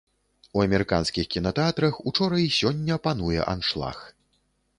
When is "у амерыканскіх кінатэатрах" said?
0.59-1.99